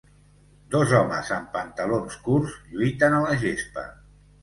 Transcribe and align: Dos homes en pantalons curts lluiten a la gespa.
Dos 0.75 0.93
homes 0.99 1.29
en 1.37 1.45
pantalons 1.59 2.19
curts 2.27 2.59
lluiten 2.75 3.19
a 3.19 3.25
la 3.29 3.41
gespa. 3.47 3.89